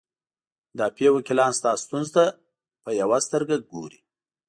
مدافع 0.71 1.07
وکیلان 1.13 1.51
ستاسو 1.59 1.83
ستونزو 1.87 2.11
ته 2.15 2.25
په 2.83 2.89
یوې 2.99 3.17
سترګې 3.27 3.57
ګوري. 3.71 3.99